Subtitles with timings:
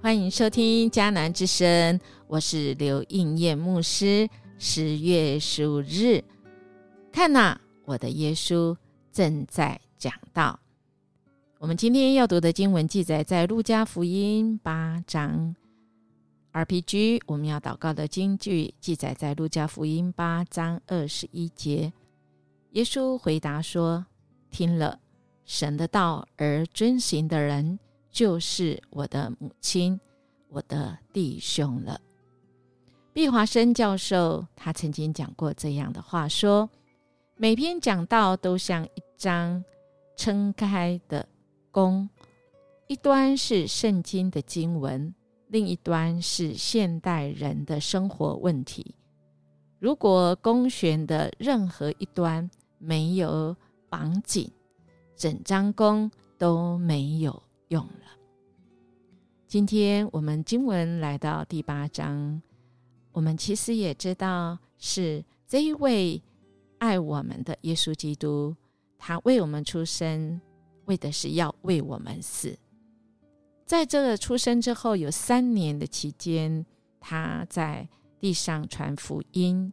[0.00, 4.28] 欢迎收听迦南之声，我是刘应艳牧师。
[4.56, 6.22] 十月十五日，
[7.10, 8.76] 看呐，我的耶稣
[9.10, 10.60] 正在讲道。
[11.58, 15.56] 我们今天要读的经文记载在路加福音八章。
[16.52, 21.92] RPG，我们要祷告的经句记载在路加福音八章二十一节。
[22.70, 24.06] 耶稣回答说
[24.48, 25.00] ：“听了
[25.44, 29.98] 神的道而遵行的人。”就是我的母亲，
[30.48, 32.00] 我的弟兄了。
[33.12, 36.68] 毕华生教授他曾经讲过这样的话：说
[37.36, 39.64] 每篇讲道都像一张
[40.16, 41.28] 撑开的
[41.70, 42.08] 弓，
[42.86, 45.14] 一端是圣经的经文，
[45.48, 48.94] 另一端是现代人的生活问题。
[49.78, 53.56] 如果弓弦的任何一端没有
[53.88, 54.50] 绑紧，
[55.16, 57.42] 整张弓都没有。
[57.68, 58.06] 用了。
[59.46, 62.42] 今天我们经文来到第八章，
[63.12, 66.22] 我们其实也知道是这一位
[66.78, 68.54] 爱我们的耶稣基督，
[68.98, 70.40] 他为我们出生，
[70.84, 72.58] 为的是要为我们死。
[73.64, 76.64] 在这个出生之后，有三年的期间，
[77.00, 77.88] 他在
[78.20, 79.72] 地上传福音。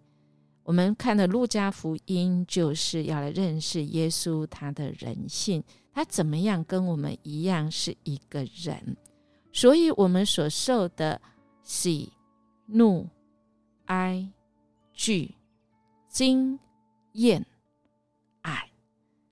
[0.66, 5.64] 我们看的路加福音，就是要来认识耶稣他的人性。
[5.94, 8.98] 他怎么样跟我们一样是一个人？
[9.54, 11.22] 所以，我们所受的
[11.62, 12.12] 喜、
[12.66, 13.08] 怒、
[13.86, 14.28] 哀、
[14.92, 15.36] 惧、
[16.10, 16.60] 惊、
[17.14, 17.46] 厌、
[18.42, 18.72] 爱，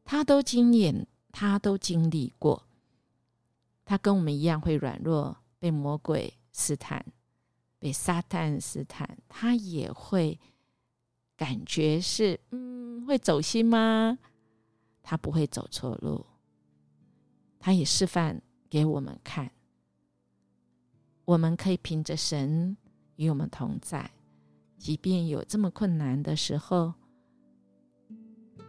[0.06, 2.64] 他都经验，他都经历过。
[3.84, 7.04] 他跟我们一样会软弱，被魔鬼试探，
[7.80, 10.40] 被撒旦试探，他也会
[11.36, 14.18] 感觉是嗯，会走心吗？
[15.02, 16.26] 他不会走错路。
[17.60, 19.52] 他也示范给我们看，
[21.26, 22.76] 我们可以凭着神
[23.16, 24.12] 与我们同在，
[24.78, 26.94] 即便有这么困难的时候，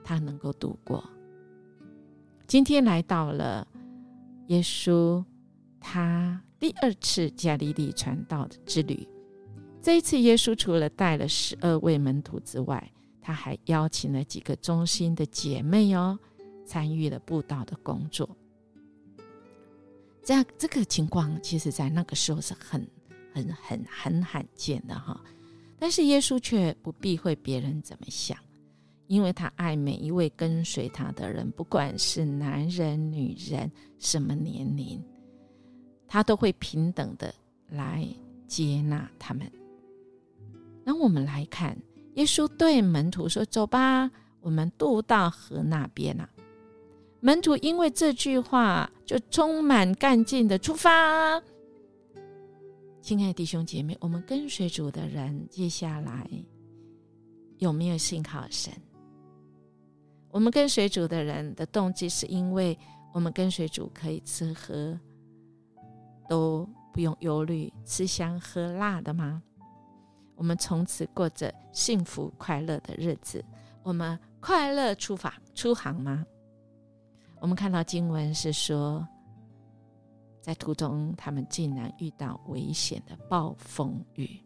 [0.04, 1.04] 他能够度过。
[2.46, 3.66] 今天来到了
[4.46, 5.24] 耶稣
[5.80, 9.08] 他第二次加利利传道的之旅，
[9.84, 12.90] 这一次耶稣除了带了十二位门徒之外，
[13.20, 16.18] 他还邀请了几个忠心的姐妹哦，
[16.64, 18.26] 参与了布道的工作。
[20.22, 22.88] 这样这个情况，其实在那个时候是很、
[23.34, 25.22] 很、很、很罕见的哈。
[25.78, 28.38] 但是耶稣却不避讳别人怎么想，
[29.06, 34.98] 因为他爱每一位跟随他的人，不管是男人、女人，什么年龄，
[36.08, 37.34] 他都会平等的
[37.68, 38.08] 来
[38.48, 39.46] 接纳他们。
[40.84, 41.76] 那我们来看，
[42.14, 46.28] 耶稣对门徒说：“走吧，我们渡到河那边啊。”
[47.20, 51.42] 门徒因为这句话就充满干劲的出发。
[53.00, 56.28] 亲爱的弟兄姐妹，我们跟随主的人，接下来
[57.58, 58.72] 有没有信靠神？
[60.30, 62.78] 我们跟随主的人的动机，是因为
[63.12, 64.98] 我们跟随主可以吃喝
[66.28, 69.42] 都不用忧虑，吃香喝辣的吗？
[70.36, 73.44] 我们从此过着幸福快乐的日子，
[73.82, 76.24] 我们快乐出发出航吗？
[77.40, 79.06] 我们看到经文是说，
[80.40, 84.40] 在途中他们竟然遇到危险的暴风雨。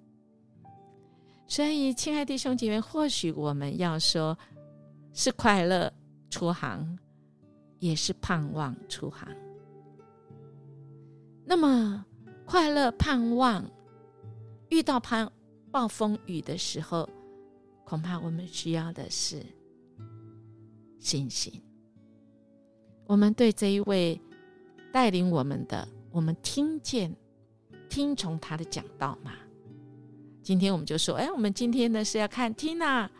[1.46, 4.36] 所以，亲爱弟兄姐妹，或许我们要说
[5.14, 5.90] 是快乐
[6.28, 6.98] 出航，
[7.78, 9.26] 也是盼望出航。
[11.44, 12.04] 那么，
[12.44, 13.64] 快乐盼望
[14.68, 15.30] 遇到盼
[15.70, 17.08] 暴风雨的时候，
[17.84, 19.42] 恐怕我们需要的是
[20.98, 21.62] 信心。
[23.06, 24.20] 我们对这一位
[24.92, 27.14] 带领我们的，我们听见、
[27.88, 29.32] 听从他的讲道吗？
[30.42, 33.10] 今天我们就说，哎，我们今天呢是要看听啊，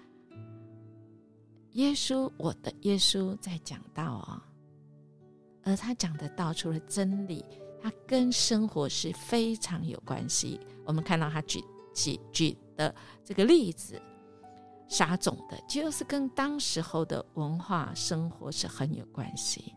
[1.72, 4.42] 耶稣，我的耶稣在讲道啊，
[5.62, 7.44] 而他讲的道除了真理，
[7.82, 10.58] 他跟生活是非常有关系。
[10.84, 11.62] 我们看到他举
[11.98, 14.00] 举举的这个例子。
[14.90, 19.74] 撒种的，就是跟当时候的文化生活是很有关系。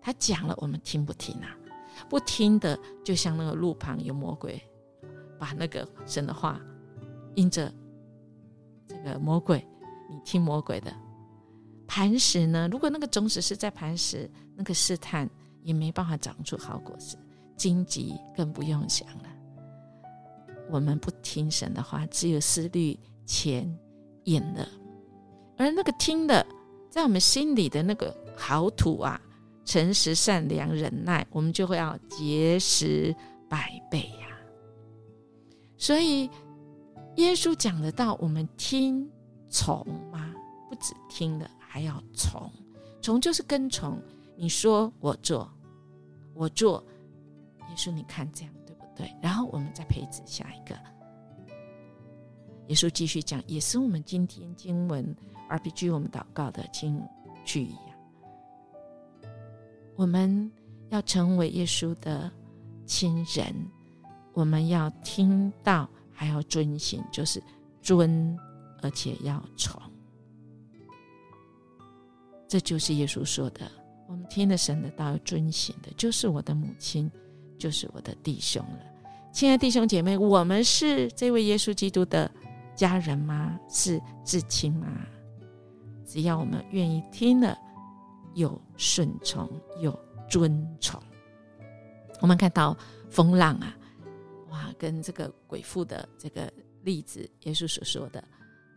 [0.00, 1.56] 他讲了，我们听不听啊？
[2.10, 4.60] 不听的，就像那个路旁有魔鬼，
[5.38, 6.60] 把那个神的话，
[7.36, 7.72] 印着
[8.88, 9.64] 这个魔鬼，
[10.10, 10.92] 你听魔鬼的。
[11.86, 12.68] 磐石呢？
[12.72, 15.30] 如果那个种子是在磐石，那个试探
[15.62, 17.16] 也没办法长出好果实。
[17.56, 19.31] 荆棘更不用想了。
[20.72, 23.78] 我们不听神的话，只有思虑钱。
[24.26, 24.68] 演了，
[25.58, 26.46] 而那个听的，
[26.88, 29.20] 在我们心里的那个好土啊，
[29.64, 33.12] 诚实、善良、忍耐，我们就会要结实
[33.48, 34.28] 百倍呀。
[35.76, 36.30] 所以
[37.16, 39.10] 耶稣讲的道，我们听
[39.48, 40.32] 从吗？
[40.70, 42.48] 不止听了，还要从。
[43.00, 44.00] 从就是跟从，
[44.36, 45.52] 你说我做，
[46.32, 46.86] 我做。
[47.58, 48.54] 耶稣，你看这样
[48.96, 49.14] 对？
[49.20, 50.76] 然后我们再配置下一个。
[52.68, 55.04] 耶稣继续讲，也是我们今天经文
[55.48, 57.02] RPG 我们祷告的经
[57.44, 57.86] 句一样。
[59.96, 60.50] 我们
[60.88, 62.30] 要成为耶稣的
[62.86, 63.54] 亲人，
[64.32, 67.42] 我们要听到，还要遵行，就是
[67.82, 68.38] 尊，
[68.80, 69.80] 而且要从。
[72.48, 73.70] 这就是耶稣说的：
[74.08, 77.10] 我们听了神的道，遵行的，就是我的母亲，
[77.62, 78.80] 就是我的弟兄了。
[79.32, 82.28] 亲爱弟兄姐妹，我们是这位耶稣基督的
[82.74, 83.56] 家人吗？
[83.68, 84.88] 是至亲吗？
[86.04, 87.56] 只要我们愿意听了。
[88.34, 89.48] 有顺从，
[89.80, 89.96] 有
[90.28, 91.00] 尊崇。
[92.20, 92.76] 我们看到
[93.08, 93.76] 风浪啊，
[94.50, 98.24] 哇，跟这个鬼父的这个例子，耶稣所说的，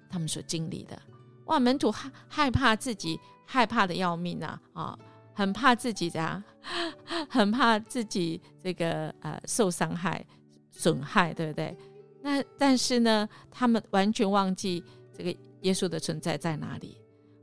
[0.09, 1.01] 他们所经历的，
[1.45, 4.99] 哇，门徒害害怕自己害怕的要命啊，啊，
[5.35, 6.41] 很怕自己这样，
[7.29, 10.25] 很怕自己这个呃受伤害、
[10.71, 11.77] 损害，对不对？
[12.23, 14.83] 那但是呢，他们完全忘记
[15.13, 15.29] 这个
[15.61, 16.97] 耶稣的存在在哪里，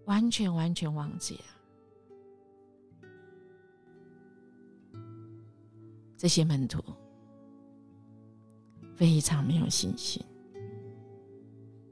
[0.06, 1.44] 完全完全忘记了。
[6.16, 6.82] 这些门徒
[8.96, 10.24] 非常没有信心，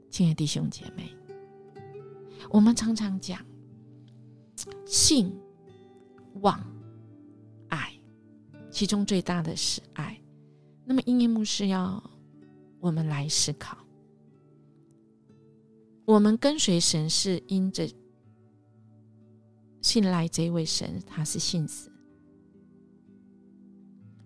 [0.09, 1.13] 亲爱的弟兄姐妹，
[2.49, 3.45] 我们常常讲
[4.85, 5.37] 信、
[6.35, 6.59] 望、
[7.69, 7.93] 爱，
[8.69, 10.19] 其中最大的是爱。
[10.85, 12.01] 那么，英英牧师要
[12.79, 13.77] 我们来思考：
[16.05, 17.87] 我们跟随神是因着
[19.81, 21.89] 信赖这位神，他是信使。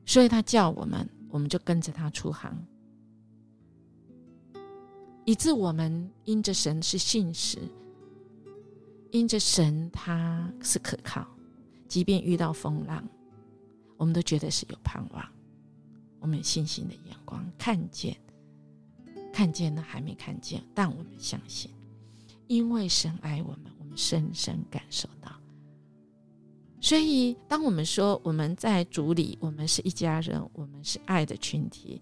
[0.05, 2.55] 所以他叫我们，我们就跟着他出航，
[5.25, 7.57] 以致我们因着神是信实，
[9.11, 11.27] 因着神他是可靠，
[11.95, 13.01] 即便遇到风浪，
[13.95, 15.25] 我们都觉得是有盼望。
[16.19, 18.17] 我们有信心的眼光看见，
[19.31, 21.71] 看见了还没看见，但我们相信，
[22.47, 25.31] 因为神爱我们，我们深深感受到。
[26.81, 32.01] 所以，当我们说我们在主里，我们是一家人，我们是爱的群体。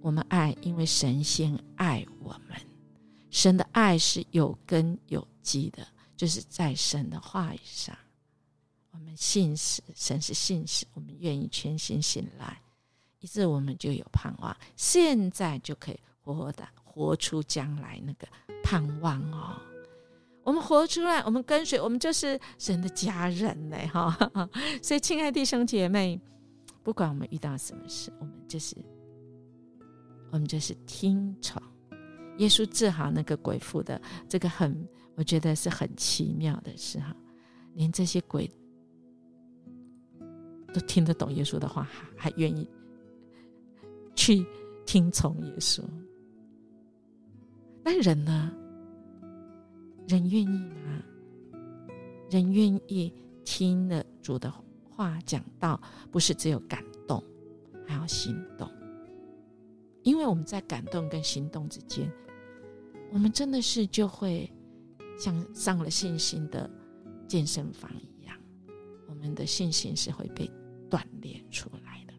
[0.00, 2.56] 我们爱，因为神先爱我们。
[3.30, 5.84] 神的爱是有根有基的，
[6.16, 7.96] 就是在神的话语上。
[8.92, 12.62] 我们信使，神是信使，我们愿意全心信赖，
[13.20, 14.56] 以致我们就有盼望。
[14.76, 18.28] 现在就可以活活的活出将来那个
[18.62, 19.60] 盼望哦。
[20.44, 24.16] 我们活出来，我们跟随，我们就是神的家人嘞，哈！
[24.82, 26.20] 所以，亲爱弟兄姐妹，
[26.82, 28.76] 不管我们遇到什么事，我们就是，
[30.32, 31.62] 我们就是听从
[32.38, 37.14] 耶稣治好那个鬼妇的这个很，我觉得是很奇妙的事哈。
[37.74, 38.50] 连这些鬼
[40.72, 41.82] 都听得懂耶稣的话，
[42.16, 42.68] 还还愿意
[44.14, 44.46] 去
[44.86, 45.82] 听从耶稣。
[47.84, 48.52] 那人呢？
[50.08, 51.02] 人愿意吗？
[52.30, 53.12] 人愿意
[53.44, 54.52] 听了主的
[54.88, 57.22] 话讲道，不是只有感动，
[57.86, 58.70] 还要行动。
[60.02, 62.10] 因为我们在感动跟行动之间，
[63.12, 64.50] 我们真的是就会
[65.18, 66.68] 像上了信心的
[67.28, 68.36] 健身房一样，
[69.08, 70.50] 我们的信心是会被
[70.92, 72.12] 锻炼出来的。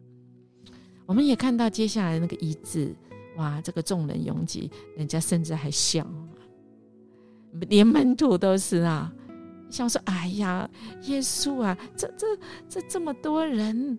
[1.06, 2.92] 我们也看到接下来那个医治，
[3.36, 6.04] 哇，这个众人拥挤，人家甚至还笑。
[7.68, 9.12] 连门徒都是啊，
[9.70, 10.68] 想说：“哎呀，
[11.02, 12.26] 耶稣啊，这这
[12.68, 13.96] 这这么多人，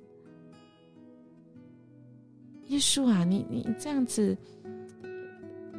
[2.65, 4.38] 耶稣啊，你你这样子，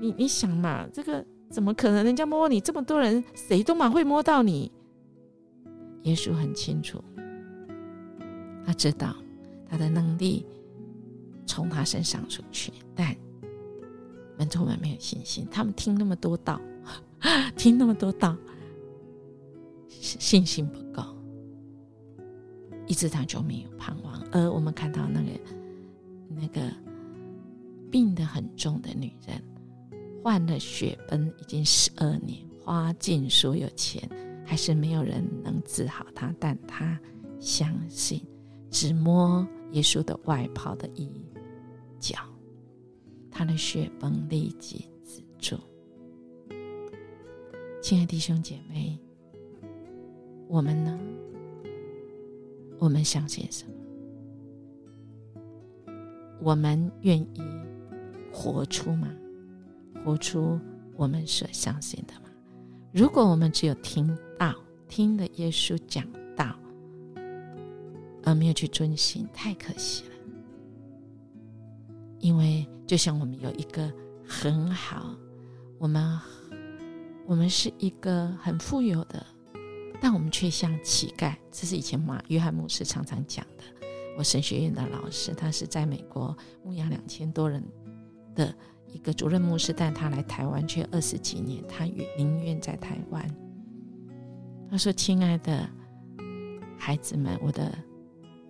[0.00, 2.02] 你你想嘛，这个怎么可能？
[2.02, 4.72] 人家摸你这么多人，谁都嘛会摸到你。
[6.04, 7.02] 耶稣很清楚，
[8.66, 9.14] 他知道
[9.68, 10.44] 他的能力
[11.46, 13.16] 从他身上出去，但
[14.36, 16.60] 门徒们没有信心，他们听那么多道。
[17.56, 18.36] ”听那么多道，
[19.88, 21.02] 信心不够，
[22.86, 24.22] 一直他就没有盼望。
[24.30, 25.30] 而我们看到那个
[26.28, 26.70] 那个
[27.90, 29.42] 病得很重的女人，
[30.22, 34.06] 患了血崩已经十二年，花尽所有钱，
[34.44, 36.32] 还是没有人能治好她。
[36.38, 37.00] 但她
[37.40, 38.20] 相信，
[38.70, 41.10] 只摸耶稣的外袍的衣
[41.98, 42.18] 角，
[43.30, 45.56] 他的血崩立即止住。
[47.82, 48.98] 亲爱的弟兄姐妹，
[50.48, 50.98] 我们呢？
[52.78, 53.72] 我们相信什么？
[56.40, 57.42] 我们愿意
[58.32, 59.08] 活出吗？
[60.04, 60.60] 活出
[60.94, 62.28] 我们所相信的吗？
[62.92, 64.54] 如果我们只有听到
[64.88, 66.06] 听的耶稣讲，
[68.26, 70.10] 而没有去遵行，太可惜了。
[72.18, 73.90] 因为就像我们有一个
[74.26, 75.14] 很好，
[75.78, 76.20] 我们
[77.24, 79.24] 我们是一个很富有的，
[80.00, 81.34] 但我们却像乞丐。
[81.52, 83.64] 这是以前马约翰牧师常常讲的。
[84.18, 87.62] 我神学院的老师，他是在美国牧养两千多人
[88.34, 88.52] 的
[88.88, 91.84] 一个主任牧师，但他来台湾却二十几年，他
[92.16, 93.22] 宁愿在台湾。
[94.70, 95.68] 他说：“亲爱的
[96.76, 97.72] 孩子们，我的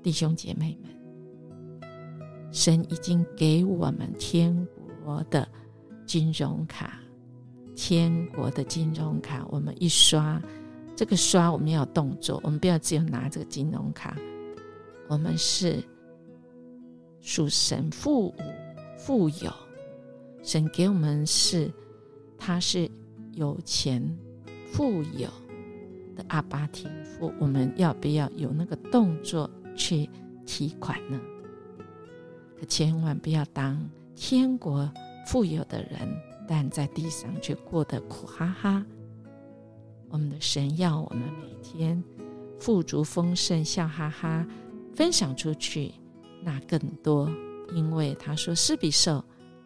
[0.06, 1.90] 弟兄姐妹们，
[2.52, 4.56] 神已经给我们天
[5.04, 5.48] 国的
[6.06, 7.00] 金融卡，
[7.74, 10.40] 天国的金融卡，我们一刷，
[10.94, 14.16] 这个刷我们要动作，我们不要只有拿这个金融卡。”
[15.10, 15.82] 我们是
[17.20, 18.32] 属神富
[18.96, 19.52] 富有，
[20.40, 21.68] 神给我们是，
[22.38, 22.88] 他是
[23.32, 24.00] 有钱
[24.70, 25.28] 富有
[26.14, 30.08] 的阿巴天父，我们要不要有那个动作去
[30.44, 31.20] 提款呢？
[32.58, 34.90] 可千万不要当天国
[35.26, 36.08] 富有的人，
[36.48, 38.84] 但在地上却过得苦哈哈。
[40.08, 42.02] 我们的神要我们每天
[42.58, 44.46] 富足丰盛，笑哈哈。
[44.94, 45.92] 分享出去，
[46.42, 47.30] 那更多，
[47.74, 49.22] 因为他说施比受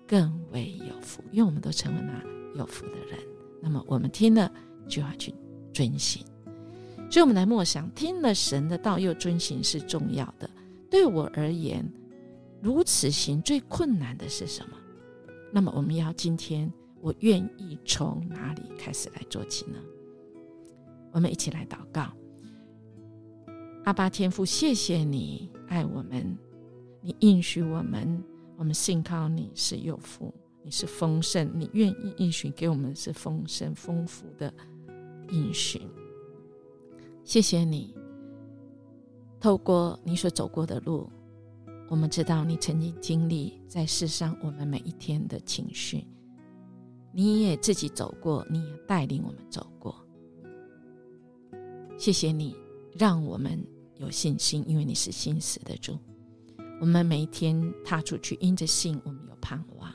[0.09, 3.17] 更为有福，因为我们都成为那有福的人。
[3.63, 4.51] 那么我们听了
[4.89, 5.33] 就要去
[5.73, 6.27] 遵行，
[7.11, 10.49] 所以我们来默想，听了神的道又遵行是重要的。
[10.89, 11.85] 对我而言，
[12.63, 14.77] 如此行最困难的是什么？
[15.53, 19.79] 那么我们要今天，我愿意从哪里开始来做起呢？
[21.11, 22.13] 我们一起来祷告。
[23.85, 26.39] 阿巴天父，谢谢你爱我们，
[27.01, 28.23] 你应许我们，
[28.57, 34.53] 我们信靠你是有福，你是丰盛，你愿意应许给我们是丰盛丰富的
[35.31, 35.81] 应许。
[37.31, 37.95] 谢谢你，
[39.39, 41.09] 透过你所走过的路，
[41.89, 46.05] 我们知道你曾经经历在世上我们每一天的情绪，
[47.13, 49.95] 你也自己走过，你也带领我们走过。
[51.97, 52.57] 谢谢你。
[52.99, 53.65] 让我们
[53.99, 55.97] 有信心，因为你是信实的主。
[56.81, 59.89] 我们每一天踏出去，因着信，我们有盼望；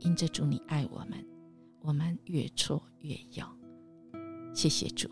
[0.00, 1.24] 因着主，你爱我们，
[1.82, 3.46] 我们越挫越勇。
[4.52, 5.08] 谢谢主，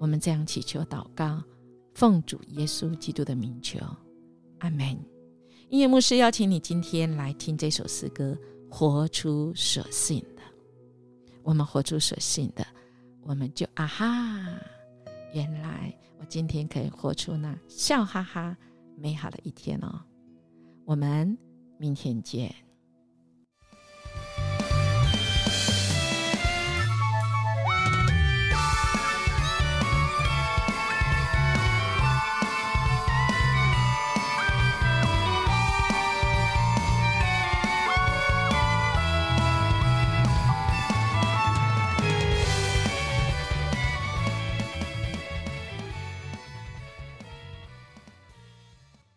[0.00, 1.42] 我们这样祈求祷告，
[1.92, 3.78] 奉主耶稣基督的名求，
[4.60, 4.98] 阿门。
[5.68, 8.34] 音乐牧师邀请你今天来听这首诗歌，
[8.70, 10.42] 活出所信的。
[11.42, 12.66] 我们活出所信的，
[13.24, 14.46] 我们就啊哈，
[15.34, 15.94] 原来。
[16.18, 18.56] 我今天可以活出那笑哈哈、
[18.96, 20.00] 美好的一天哦！
[20.86, 21.36] 我们
[21.78, 22.54] 明天见。